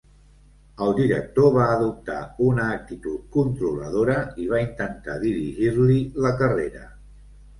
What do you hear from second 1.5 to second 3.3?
va adoptar una actitud